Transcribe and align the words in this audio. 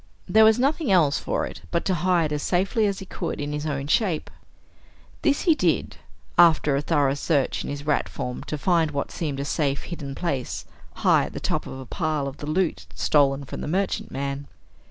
There 0.27 0.45
was 0.45 0.57
nothing 0.57 0.91
else 0.91 1.19
for 1.19 1.45
it 1.45 1.61
but 1.69 1.85
to 1.85 1.93
hide 1.93 2.33
as 2.33 2.41
safely 2.41 2.87
as 2.87 2.97
he 2.97 3.05
could 3.05 3.39
in 3.39 3.53
his 3.53 3.67
own 3.67 3.85
shape. 3.85 4.31
This 5.21 5.41
he 5.41 5.53
did, 5.53 5.97
after 6.39 6.75
a 6.75 6.81
thorough 6.81 7.13
search 7.13 7.63
in 7.63 7.69
his 7.69 7.85
rat 7.85 8.09
form 8.09 8.41
to 8.45 8.57
find 8.57 8.89
what 8.89 9.11
seemed 9.11 9.39
a 9.39 9.45
safe, 9.45 9.83
hidden 9.83 10.15
place 10.15 10.65
high 11.05 11.25
at 11.25 11.33
the 11.33 11.39
top 11.39 11.67
of 11.67 11.79
a 11.79 11.85
pile 11.85 12.27
of 12.27 12.37
the 12.37 12.47
loot 12.47 12.87
stolen 12.95 13.45
from 13.45 13.61
the 13.61 13.67
merchantman. 13.67 14.47